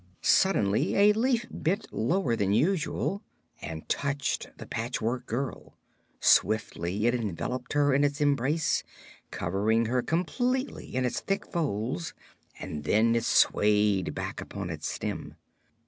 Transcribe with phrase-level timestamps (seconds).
[0.23, 3.21] Suddenly a leaf bent lower than usual
[3.61, 5.77] and touched the Patchwork Girl.
[6.19, 8.83] Swiftly it enveloped her in its embrace,
[9.29, 12.15] covering her completely in its thick folds,
[12.59, 15.35] and then it swayed back upon its stem.